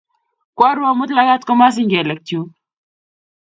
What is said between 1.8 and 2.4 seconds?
kelek